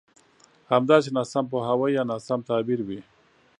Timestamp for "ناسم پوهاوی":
1.17-1.89